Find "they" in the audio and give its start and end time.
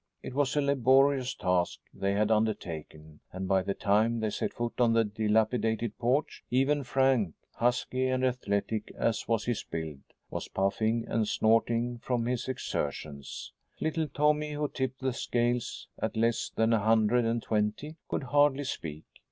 1.93-2.13, 4.19-4.31